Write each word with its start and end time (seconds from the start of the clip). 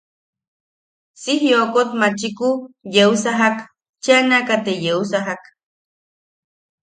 Si 1.21 1.33
jiokot 1.41 1.89
machiku 1.99 2.49
yeu 2.95 3.11
sajak, 3.23 3.55
cheneaka 4.03 4.55
te 4.65 4.73
yeu 4.83 5.01
sajak. 5.11 5.41